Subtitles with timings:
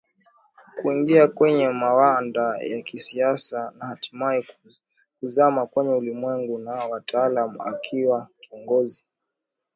[0.81, 4.47] kuingia kwenye mawanda ya Kisiasa na hatimae
[5.19, 9.05] kuzama kwenye ulimwengu wa wanataaluma akiwa kiongozi